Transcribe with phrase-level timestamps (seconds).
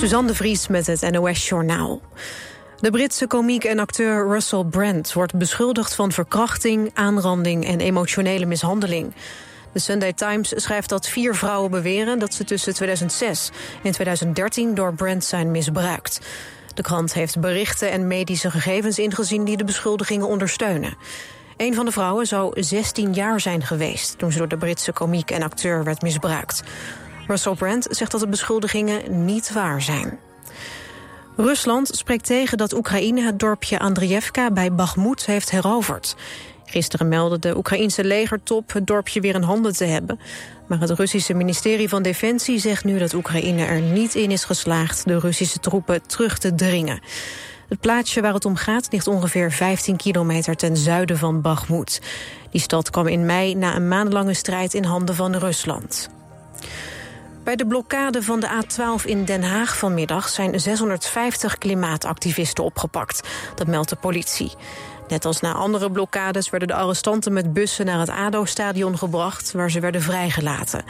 [0.00, 2.00] Suzanne de Vries met het NOS Journaal.
[2.78, 9.14] De Britse komiek en acteur Russell Brand wordt beschuldigd van verkrachting, aanranding en emotionele mishandeling.
[9.72, 13.50] De Sunday Times schrijft dat vier vrouwen beweren dat ze tussen 2006
[13.82, 16.20] en 2013 door Brand zijn misbruikt.
[16.74, 20.96] De krant heeft berichten en medische gegevens ingezien die de beschuldigingen ondersteunen.
[21.56, 25.30] Een van de vrouwen zou 16 jaar zijn geweest toen ze door de Britse komiek
[25.30, 26.62] en acteur werd misbruikt.
[27.30, 30.18] Russell Brand zegt dat de beschuldigingen niet waar zijn.
[31.36, 36.16] Rusland spreekt tegen dat Oekraïne het dorpje Andrievka bij Bakhmut heeft heroverd.
[36.64, 40.20] Gisteren meldde de Oekraïense legertop het dorpje weer in handen te hebben.
[40.68, 45.06] Maar het Russische ministerie van Defensie zegt nu dat Oekraïne er niet in is geslaagd
[45.06, 47.00] de Russische troepen terug te dringen.
[47.68, 52.00] Het plaatsje waar het om gaat ligt ongeveer 15 kilometer ten zuiden van Bakhmut.
[52.50, 56.10] Die stad kwam in mei na een maandenlange strijd in handen van Rusland.
[57.44, 63.28] Bij de blokkade van de A12 in Den Haag vanmiddag zijn 650 klimaatactivisten opgepakt.
[63.54, 64.52] Dat meldt de politie.
[65.08, 69.70] Net als na andere blokkades werden de arrestanten met bussen naar het ADO-stadion gebracht, waar
[69.70, 70.84] ze werden vrijgelaten.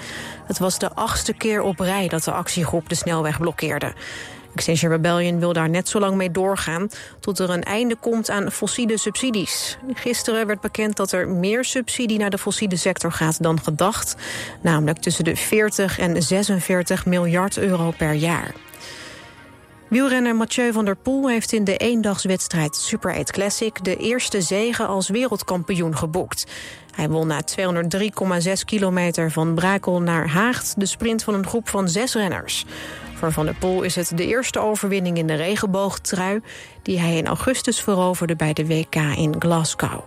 [0.47, 3.93] Het was de achtste keer op rij dat de actiegroep de snelweg blokkeerde.
[4.55, 6.89] Extinction Rebellion wil daar net zo lang mee doorgaan...
[7.21, 9.79] tot er een einde komt aan fossiele subsidies.
[9.95, 14.17] Gisteren werd bekend dat er meer subsidie naar de fossiele sector gaat dan gedacht.
[14.63, 18.55] Namelijk tussen de 40 en 46 miljard euro per jaar.
[19.91, 23.85] Wielrenner Mathieu van der Poel heeft in de eendagswedstrijd Super 8 Classic...
[23.85, 26.47] de eerste zege als wereldkampioen geboekt.
[26.95, 30.75] Hij won na 203,6 kilometer van Brakel naar Haagt...
[30.77, 32.65] de sprint van een groep van zes renners.
[33.15, 36.41] Voor Van der Poel is het de eerste overwinning in de regenboogtrui...
[36.83, 40.01] die hij in augustus veroverde bij de WK in Glasgow.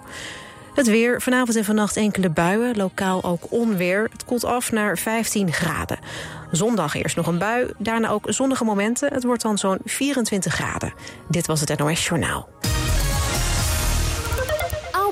[0.73, 4.09] Het weer, vanavond en vannacht enkele buien, lokaal ook onweer.
[4.11, 5.99] Het koelt af naar 15 graden.
[6.51, 9.13] Zondag eerst nog een bui, daarna ook zonnige momenten.
[9.13, 10.93] Het wordt dan zo'n 24 graden.
[11.29, 12.49] Dit was het NOS Journaal.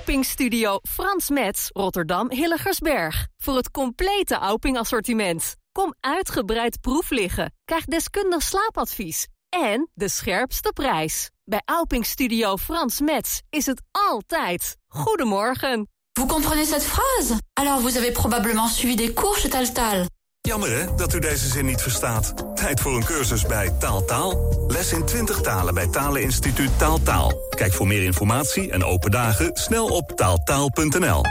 [0.01, 3.27] Auping Studio Frans Metz, Rotterdam Hilligersberg.
[3.37, 5.55] Voor het complete Auping assortiment.
[5.71, 7.53] Kom uitgebreid proef liggen.
[7.65, 9.27] Krijg deskundig slaapadvies.
[9.49, 11.29] En de scherpste prijs.
[11.43, 14.77] Bij Auping Studio Frans Metz is het altijd.
[14.87, 15.87] Goedemorgen.
[16.11, 17.37] Vous comprenez cette phrase?
[17.53, 20.05] Alors vous avez probablement suivi des cours chez Taltal.
[20.41, 22.33] Jammer hè, dat u deze zin niet verstaat.
[22.55, 24.65] Tijd voor een cursus bij Taaltaal.
[24.67, 27.33] Les in 20 talen bij Taleninstituut Taaltaal.
[27.49, 31.23] Kijk voor meer informatie en open dagen snel op taaltaal.nl.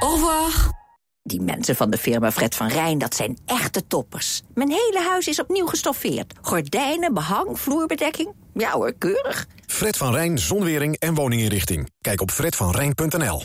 [0.00, 0.76] Au revoir.
[1.22, 4.42] Die mensen van de firma Fred van Rijn, dat zijn echte toppers.
[4.54, 6.34] Mijn hele huis is opnieuw gestoffeerd.
[6.40, 8.28] Gordijnen, behang, vloerbedekking.
[8.54, 9.46] Ja hoor, keurig.
[9.66, 11.90] Fred van Rijn, zonwering en woninginrichting.
[12.00, 13.42] Kijk op fredvanrijn.nl.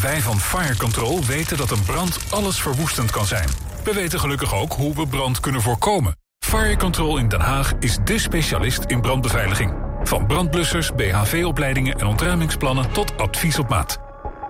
[0.00, 3.48] Wij van Fire Control weten dat een brand alles verwoestend kan zijn.
[3.84, 6.16] We weten gelukkig ook hoe we brand kunnen voorkomen.
[6.44, 9.72] Fire Control in Den Haag is dé specialist in brandbeveiliging.
[10.02, 13.98] Van brandblussers, BHV-opleidingen en ontruimingsplannen tot advies op maat.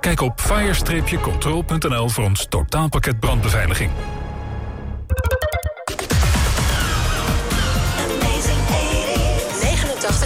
[0.01, 3.91] Kijk op fire-control.nl voor ons totaalpakket brandbeveiliging.
[10.07, 10.19] Als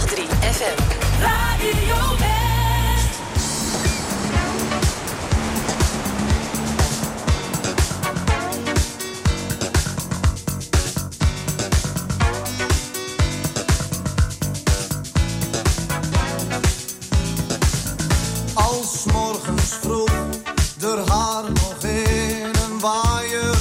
[20.91, 23.57] er haar nog in een waaier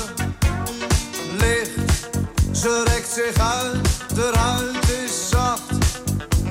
[1.38, 2.08] ligt.
[2.52, 5.70] Ze rekt zich uit, de huid is zacht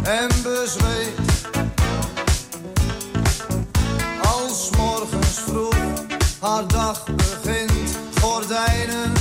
[0.04, 1.20] en bezweet.
[4.22, 5.76] Als morgens vroeg
[6.40, 9.17] haar dag begint, gordijnen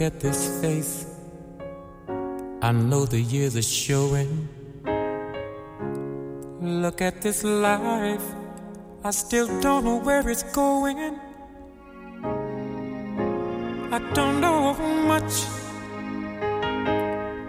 [0.00, 1.04] Look at this face.
[2.62, 4.48] I know the years are showing.
[6.62, 8.24] Look at this life.
[9.04, 11.20] I still don't know where it's going.
[13.92, 15.34] I don't know how much,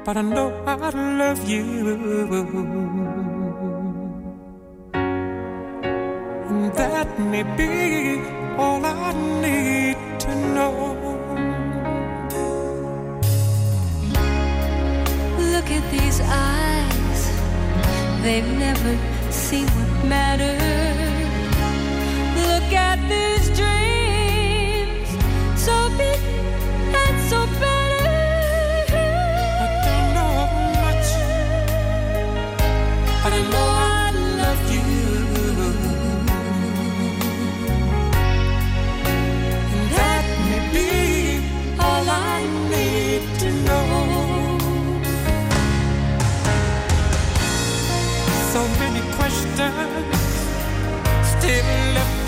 [0.03, 1.63] but I know I love you.
[6.50, 8.19] And that may be
[8.57, 9.91] all I need
[18.22, 18.98] they've never
[19.32, 20.62] seen what matters.
[22.48, 23.31] Look at these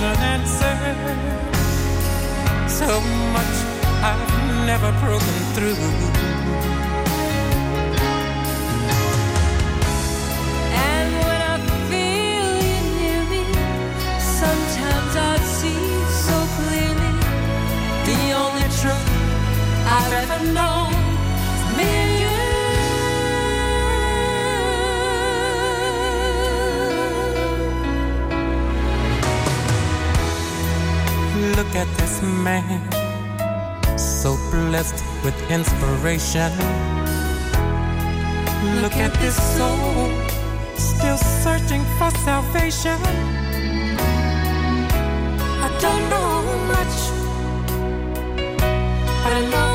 [0.04, 0.98] left unanswered.
[2.70, 2.88] So
[3.36, 3.56] much
[4.04, 5.78] I've never broken through.
[10.92, 11.58] And when I
[11.90, 13.44] feel you near me,
[14.20, 15.84] sometimes I see
[16.28, 17.14] so clearly
[18.10, 19.10] the only truth
[19.96, 20.73] I've ever known
[31.64, 32.82] Look at this man,
[33.98, 36.52] so blessed with inspiration.
[38.82, 40.12] Look at this soul,
[40.76, 43.00] still searching for salvation.
[45.66, 46.96] I don't know much,
[49.24, 49.73] but I know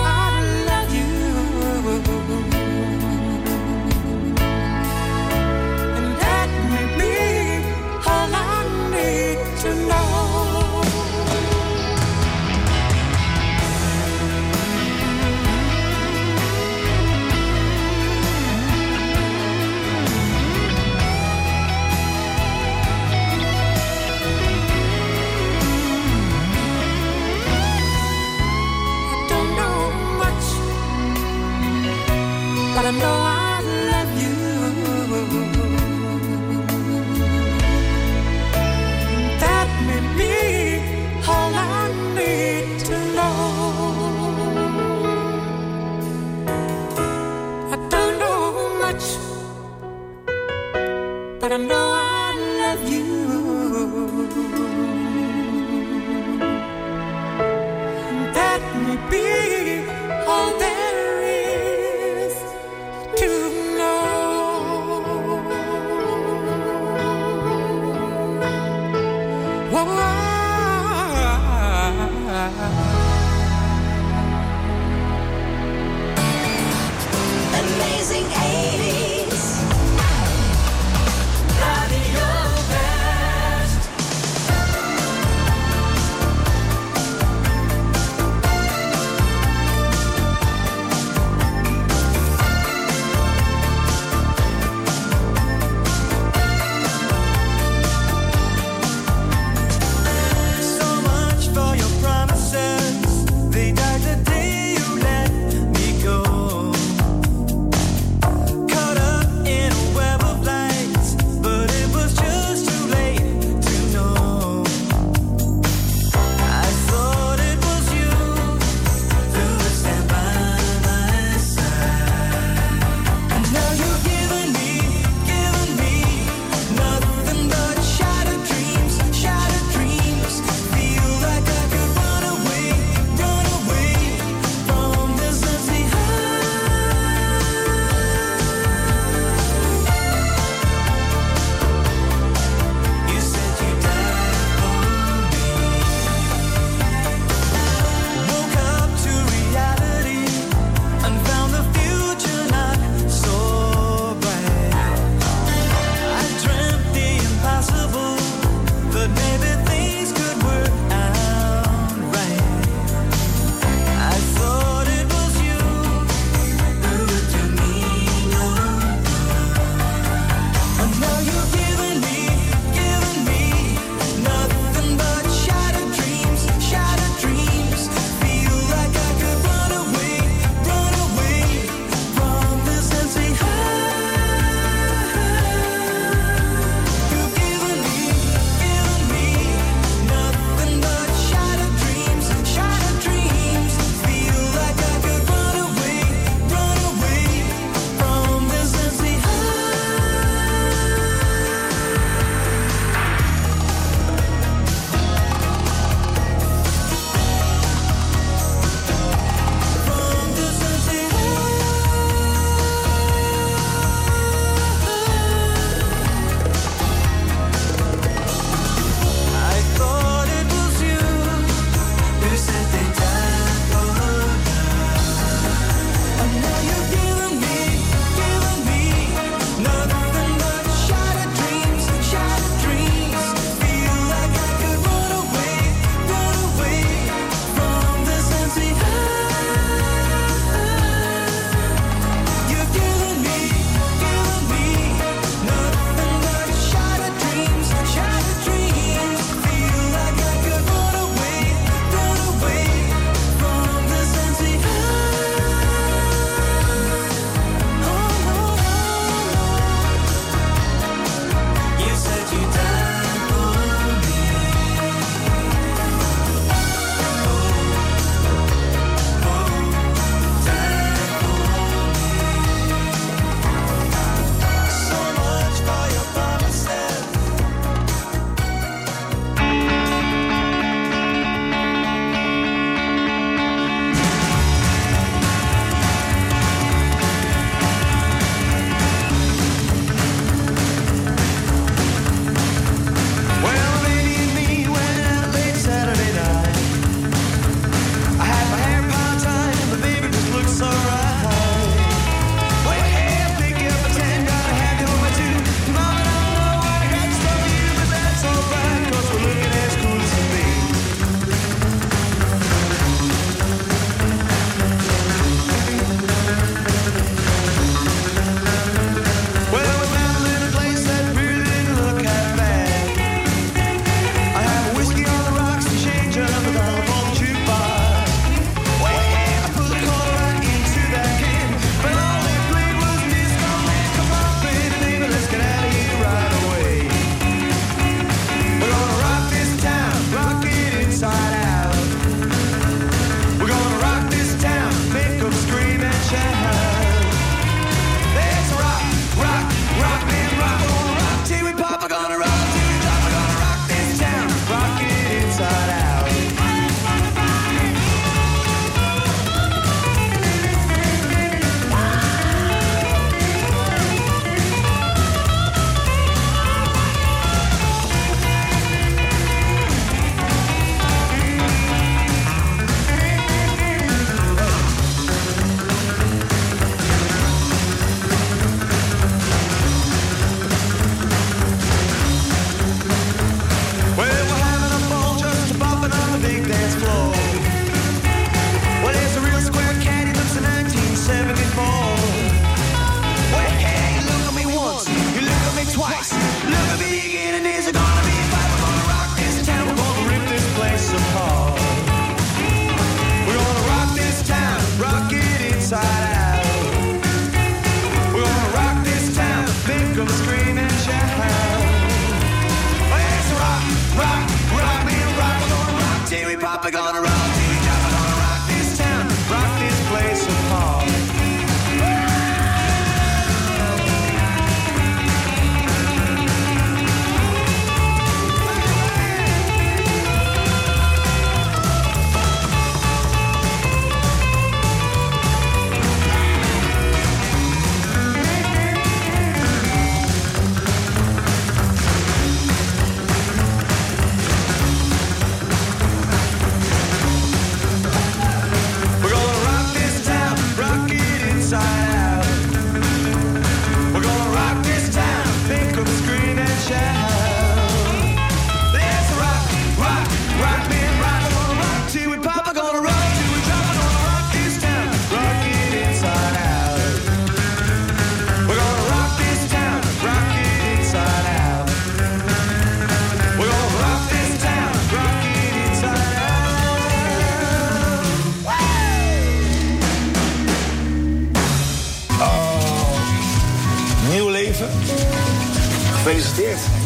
[32.90, 33.27] don't know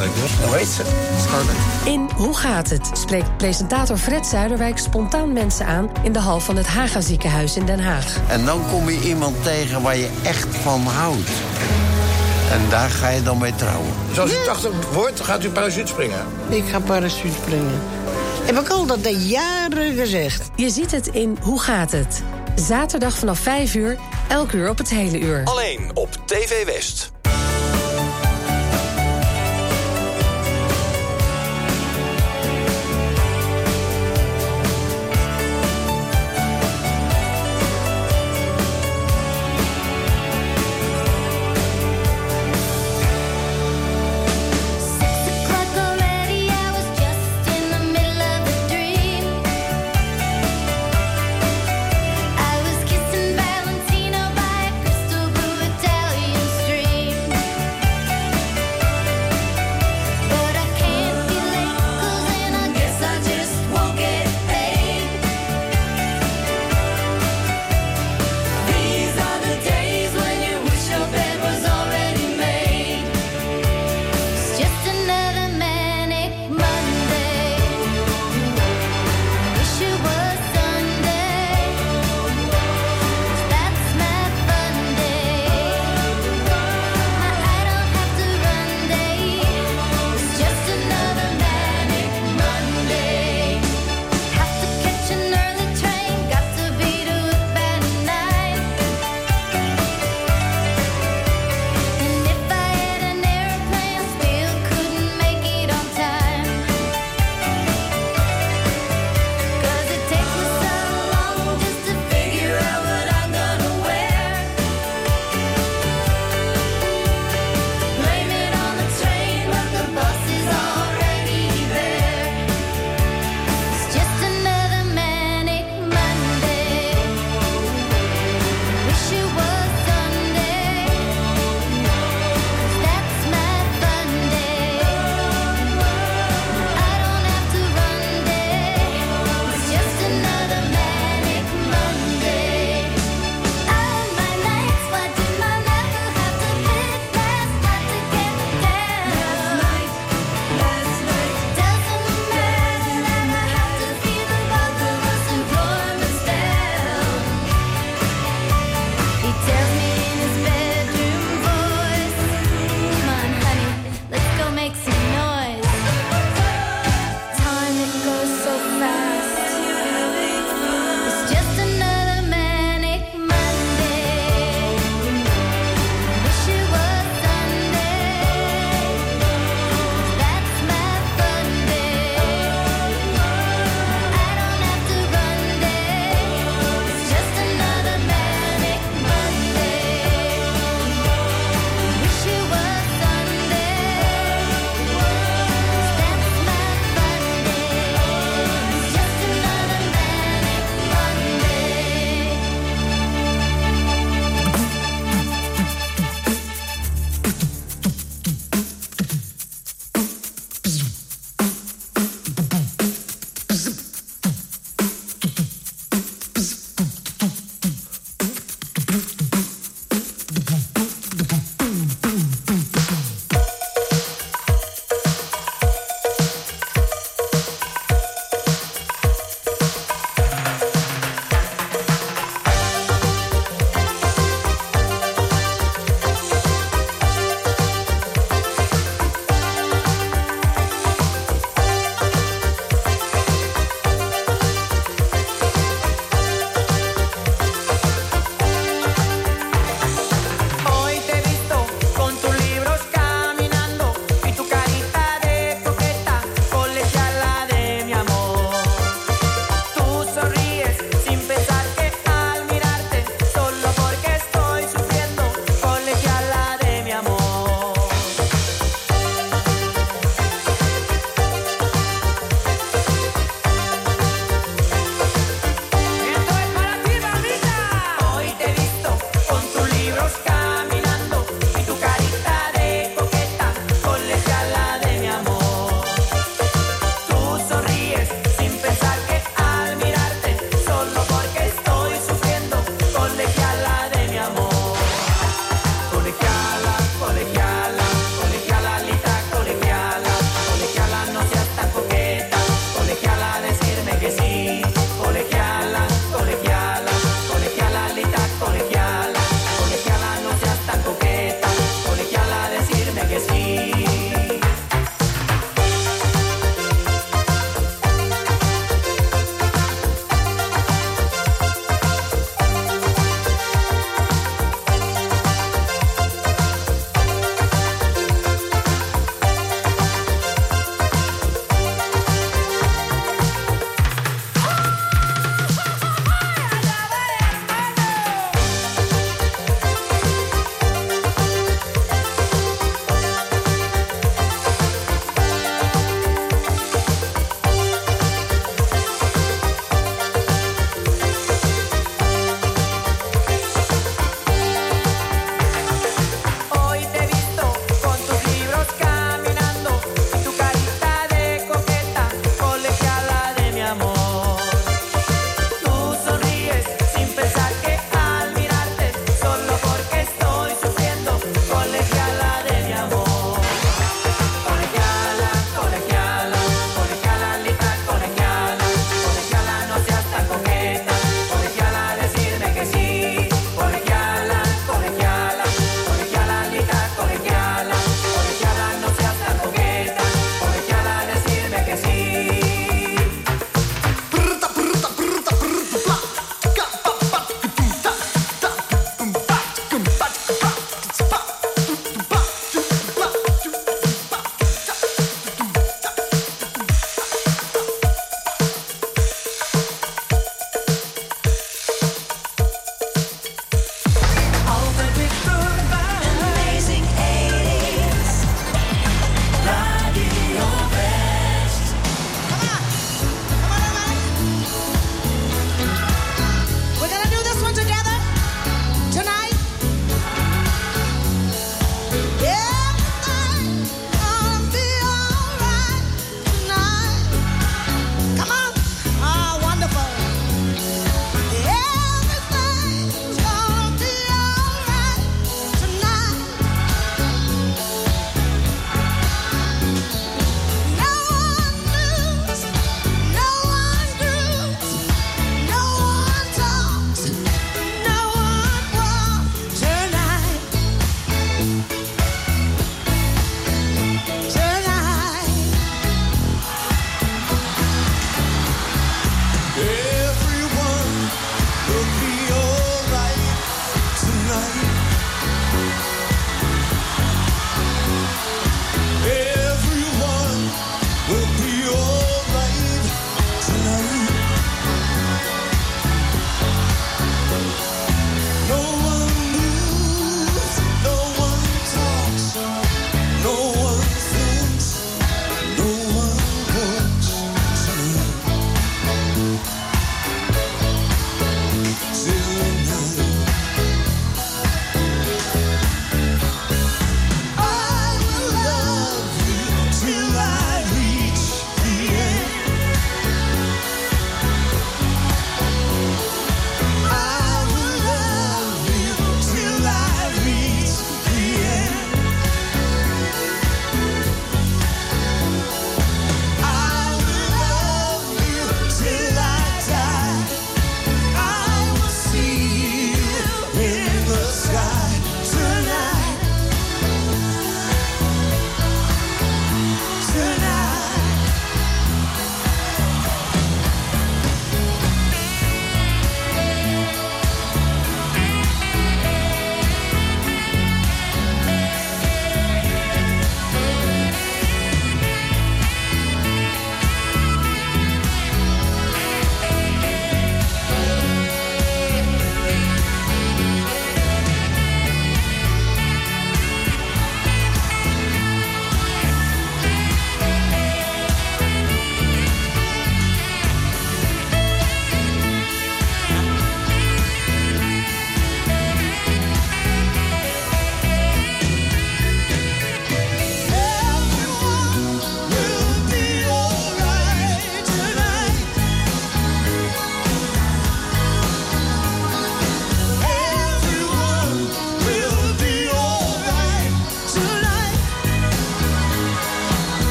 [0.00, 0.48] Gefeliciteerd.
[0.48, 0.82] Hoe heet ze?
[1.84, 2.90] In Hoe gaat het?
[2.92, 7.66] spreekt presentator Fred Zuiderwijk spontaan mensen aan in de hal van het Haga ziekenhuis in
[7.66, 8.16] Den Haag.
[8.28, 11.30] En dan kom je iemand tegen waar je echt van houdt.
[12.50, 13.90] En daar ga je dan mee trouwen.
[14.08, 16.26] Dus als u 80 wordt, gaat u parachute springen.
[16.48, 17.80] Ik ga parachute springen.
[18.44, 20.50] Heb ik al dat de jaren gezegd.
[20.56, 22.22] Je ziet het in Hoe gaat het?
[22.54, 25.42] Zaterdag vanaf 5 uur, elk uur op het hele uur.
[25.44, 27.10] Alleen op TV West.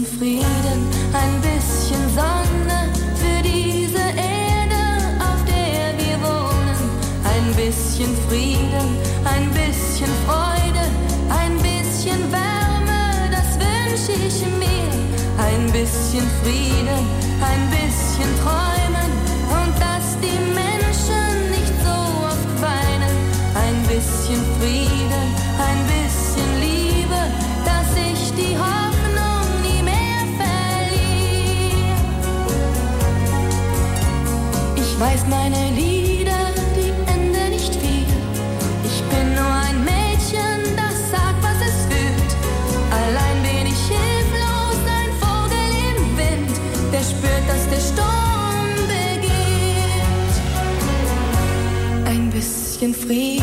[0.00, 4.82] Bisschen Frieden, ein bisschen Sonne für diese Erde,
[5.20, 6.90] auf der wir wohnen.
[7.24, 10.84] Ein bisschen Frieden, ein bisschen Freude,
[11.30, 14.92] ein bisschen Wärme, das wünsche ich mir.
[15.38, 17.06] Ein bisschen Frieden,
[17.40, 19.10] ein bisschen Träumen
[19.50, 20.75] und dass die Menschen
[34.98, 38.06] Ich weiß meine Lieder, die enden nicht viel.
[38.82, 42.32] Ich bin nur ein Mädchen, das sagt, was es fühlt.
[42.90, 46.56] Allein bin ich hilflos, ein Vogel im Wind,
[46.94, 50.34] der spürt, dass der Sturm beginnt.
[52.06, 53.35] Ein bisschen Frieden,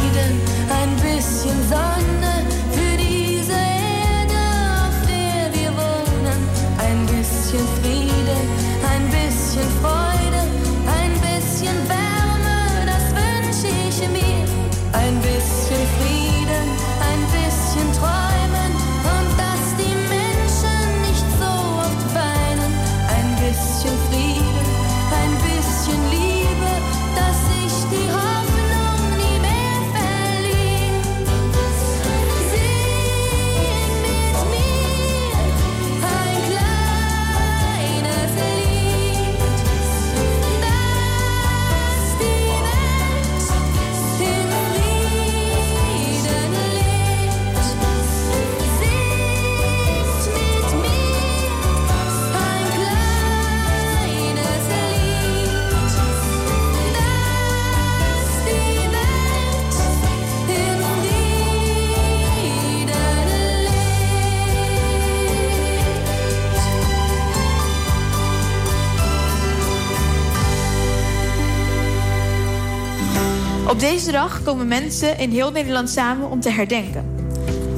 [73.94, 77.06] deze dag komen mensen in heel Nederland samen om te herdenken.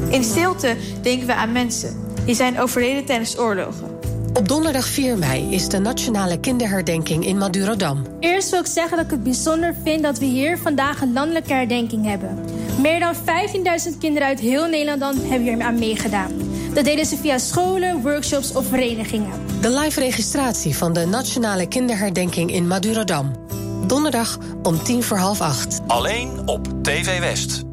[0.09, 3.97] In stilte denken we aan mensen die zijn overleden tijdens oorlogen.
[4.33, 8.05] Op donderdag 4 mei is de nationale kinderherdenking in Madurodam.
[8.19, 11.53] Eerst wil ik zeggen dat ik het bijzonder vind dat we hier vandaag een landelijke
[11.53, 12.39] herdenking hebben.
[12.81, 16.31] Meer dan 15.000 kinderen uit heel Nederland dan hebben hier aan meegedaan.
[16.73, 19.31] Dat deden ze via scholen, workshops of verenigingen.
[19.61, 23.44] De live registratie van de nationale kinderherdenking in Madurodam.
[23.87, 25.79] Donderdag om tien voor half acht.
[25.87, 27.64] Alleen op TV West.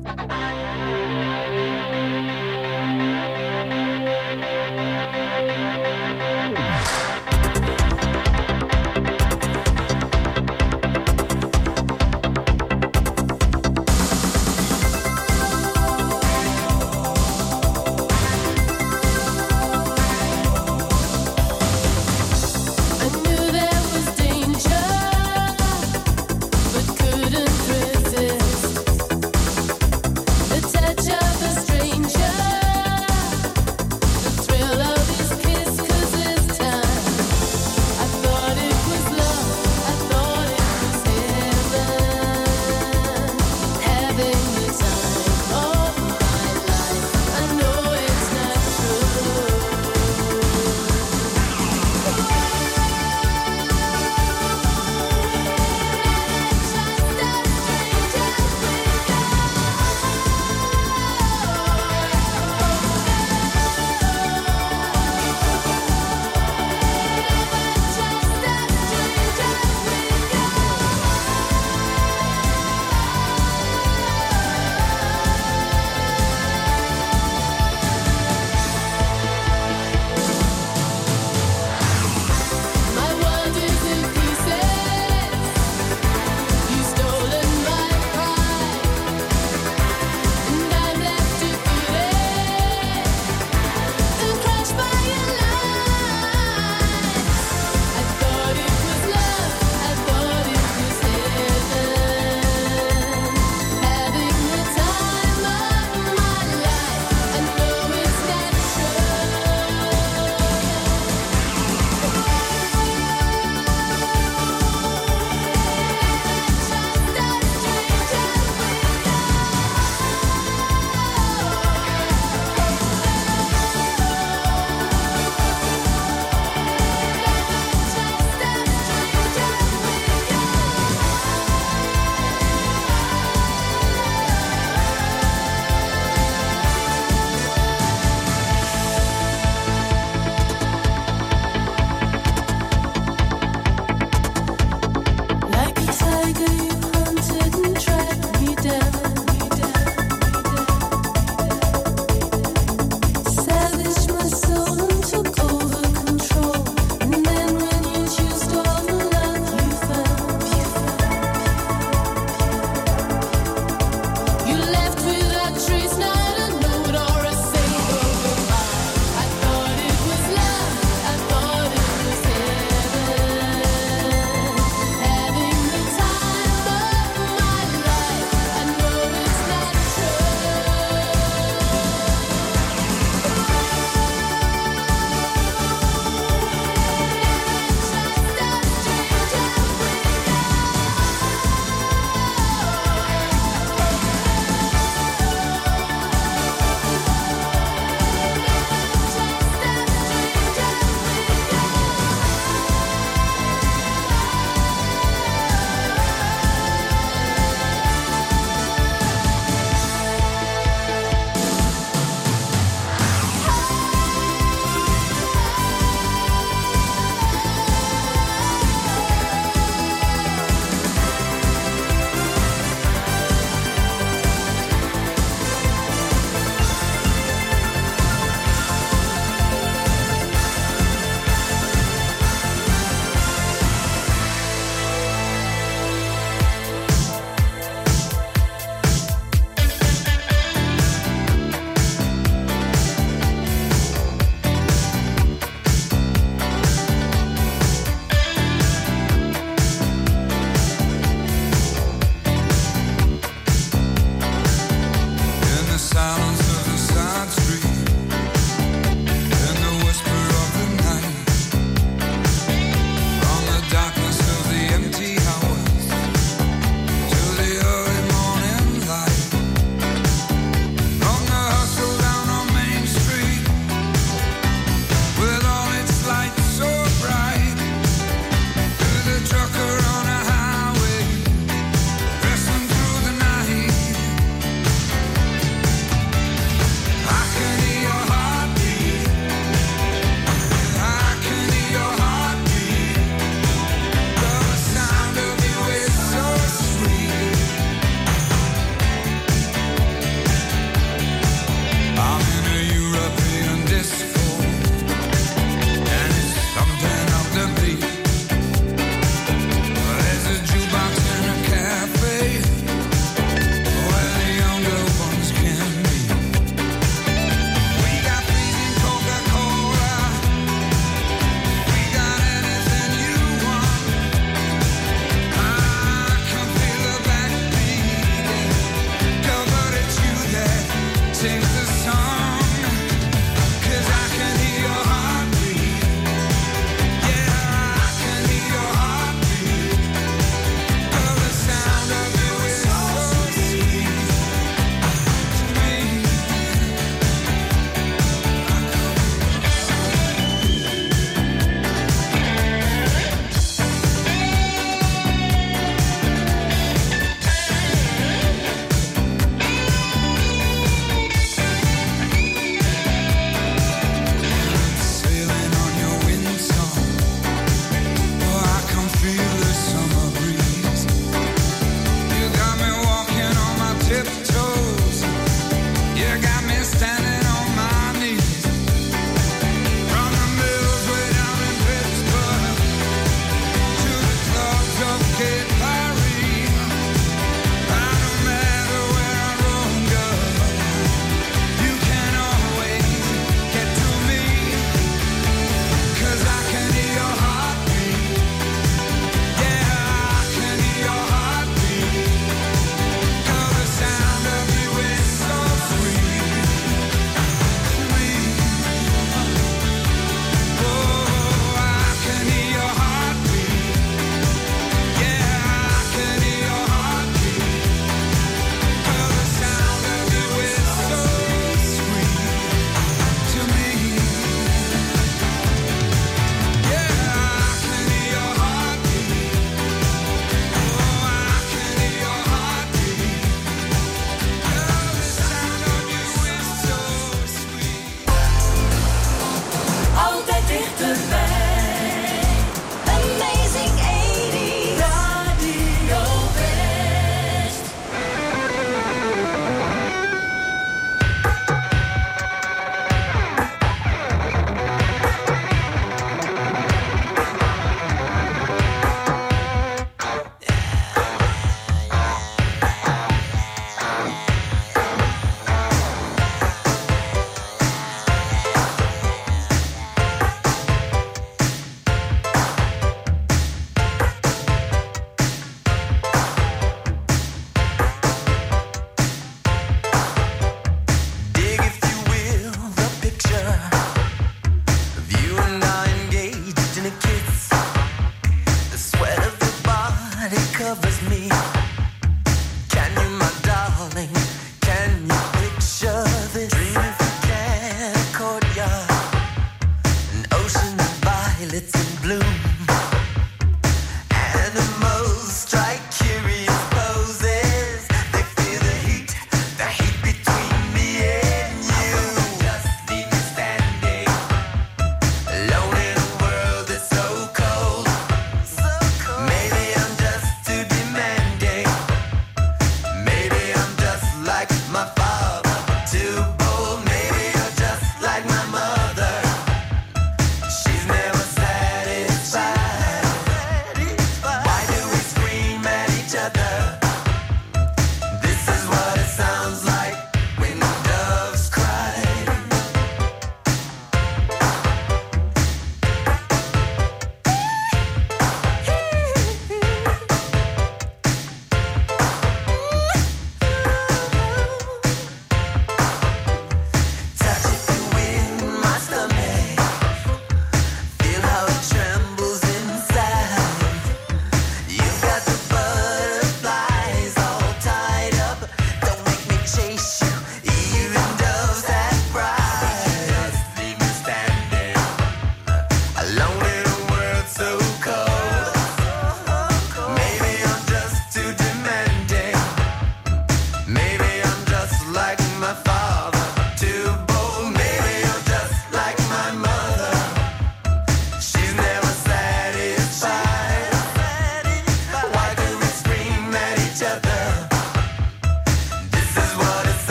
[493.90, 494.21] Calling.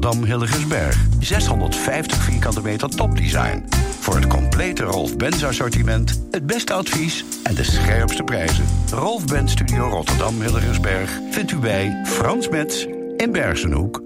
[0.00, 1.06] Studio Rotterdam Hilligersberg.
[1.18, 3.64] 650 vierkante meter topdesign.
[4.00, 8.64] Voor het complete Rolf Benz assortiment, het beste advies en de scherpste prijzen.
[8.90, 12.86] Rolf Ben Studio Rotterdam Hilligersberg vindt u bij Frans Metz
[13.16, 14.02] in Bergenhoek.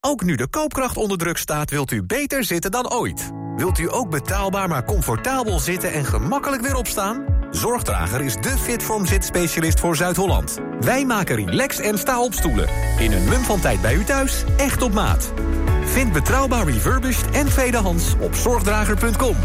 [0.00, 3.30] Ook nu de koopkracht onder druk staat, wilt u beter zitten dan ooit.
[3.56, 7.24] Wilt u ook betaalbaar maar comfortabel zitten en gemakkelijk weer opstaan?
[7.50, 10.58] Zorgdrager is de Fitform zitspecialist voor Zuid-Holland.
[10.80, 12.68] Wij maken relax en sta-opstoelen.
[12.98, 15.32] In een mum van tijd bij u thuis, echt op maat.
[15.84, 19.36] Vind betrouwbaar refurbished en tweedehands op zorgdrager.com.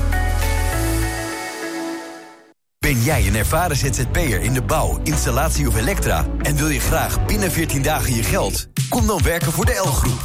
[2.87, 6.25] Ben jij een ervaren ZZP'er in de bouw, installatie of elektra...
[6.41, 8.67] en wil je graag binnen 14 dagen je geld?
[8.89, 10.21] Kom dan werken voor de L-Groep.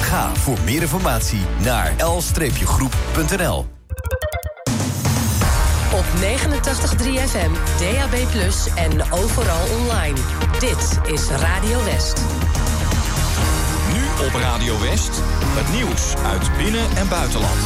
[0.00, 3.66] Ga voor meer informatie naar l-groep.nl.
[5.92, 8.14] Op 89.3 FM, DAB+,
[8.74, 10.18] en overal online.
[10.58, 12.22] Dit is Radio West.
[13.92, 17.60] Nu op Radio West, het nieuws uit binnen- en buitenland.